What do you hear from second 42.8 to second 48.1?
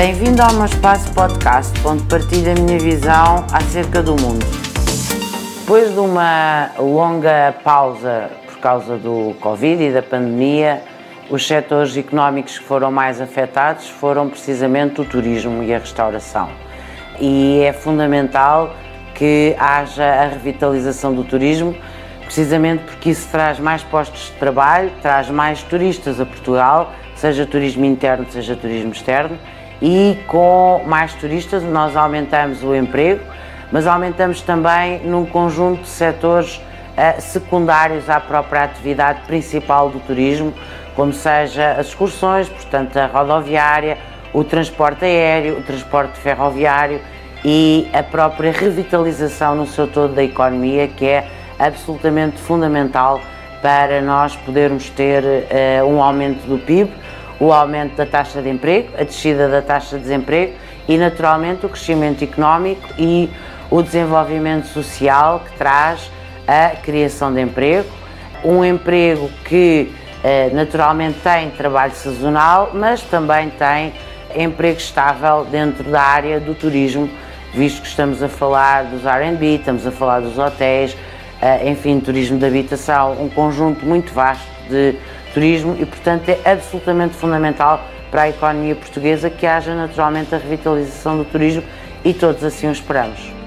a rodoviária, o transporte aéreo, o transporte ferroviário e a